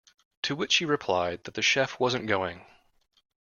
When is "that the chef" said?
1.43-1.99